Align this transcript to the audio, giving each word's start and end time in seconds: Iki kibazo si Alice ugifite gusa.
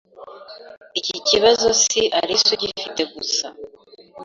Iki 0.99 1.17
kibazo 1.27 1.67
si 1.83 2.01
Alice 2.19 2.49
ugifite 2.55 3.01
gusa. 3.13 3.47